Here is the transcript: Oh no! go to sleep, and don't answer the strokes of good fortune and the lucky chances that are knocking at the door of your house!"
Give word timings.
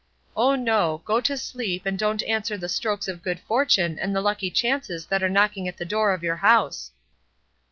Oh 0.35 0.55
no! 0.55 1.03
go 1.05 1.21
to 1.21 1.37
sleep, 1.37 1.85
and 1.85 1.95
don't 1.95 2.23
answer 2.23 2.57
the 2.57 2.67
strokes 2.67 3.07
of 3.07 3.21
good 3.21 3.39
fortune 3.41 3.99
and 3.99 4.15
the 4.15 4.19
lucky 4.21 4.49
chances 4.49 5.05
that 5.05 5.21
are 5.21 5.29
knocking 5.29 5.67
at 5.67 5.77
the 5.77 5.85
door 5.85 6.11
of 6.11 6.23
your 6.23 6.37
house!" 6.37 6.89